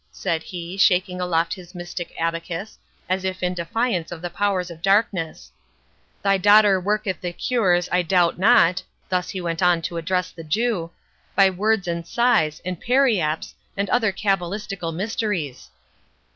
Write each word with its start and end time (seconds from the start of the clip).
said 0.11 0.41
he, 0.41 0.77
shaking 0.77 1.21
aloft 1.21 1.53
his 1.53 1.75
mystic 1.75 2.11
abacus, 2.19 2.79
as 3.07 3.23
if 3.23 3.43
in 3.43 3.53
defiance 3.53 4.11
of 4.11 4.19
the 4.19 4.31
powers 4.31 4.71
of 4.71 4.81
darkness—"Thy 4.81 6.39
daughter 6.39 6.79
worketh 6.79 7.21
the 7.21 7.31
cures, 7.31 7.87
I 7.91 8.01
doubt 8.01 8.39
not," 8.39 8.81
thus 9.09 9.29
he 9.29 9.41
went 9.41 9.61
on 9.61 9.83
to 9.83 9.97
address 9.97 10.31
the 10.31 10.43
Jew, 10.43 10.89
"by 11.35 11.51
words 11.51 11.87
and 11.87 12.03
sighs, 12.07 12.63
and 12.65 12.81
periapts, 12.81 13.53
and 13.77 13.91
other 13.91 14.11
cabalistical 14.11 14.91
mysteries." 14.91 15.69